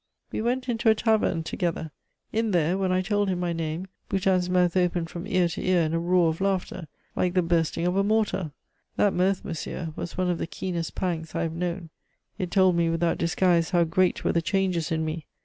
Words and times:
We 0.31 0.41
went 0.41 0.67
into 0.67 0.89
a 0.89 0.95
tavern 0.95 1.43
together. 1.43 1.91
In 2.33 2.49
there, 2.49 2.75
when 2.75 2.91
I 2.91 3.03
told 3.03 3.29
him 3.29 3.39
my 3.39 3.53
name, 3.53 3.85
Boutin's 4.09 4.49
mouth 4.49 4.75
opened 4.75 5.11
from 5.11 5.27
ear 5.27 5.47
to 5.49 5.61
ear 5.63 5.81
in 5.83 5.93
a 5.93 5.99
roar 5.99 6.29
of 6.29 6.41
laughter, 6.41 6.87
like 7.15 7.35
the 7.35 7.43
bursting 7.43 7.85
of 7.85 7.95
a 7.95 8.03
mortar. 8.03 8.51
That 8.95 9.13
mirth, 9.13 9.45
monsieur, 9.45 9.93
was 9.95 10.17
one 10.17 10.27
of 10.31 10.39
the 10.39 10.47
keenest 10.47 10.95
pangs 10.95 11.35
I 11.35 11.43
have 11.43 11.53
known. 11.53 11.91
It 12.39 12.49
told 12.49 12.75
me 12.77 12.89
without 12.89 13.19
disguise 13.19 13.69
how 13.69 13.83
great 13.83 14.23
were 14.23 14.33
the 14.33 14.41
changes 14.41 14.91
in 14.91 15.05
me! 15.05 15.27